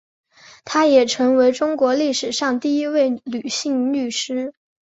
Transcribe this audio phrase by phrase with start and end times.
[0.65, 4.51] 她也成为中国历史上第一位女性律师。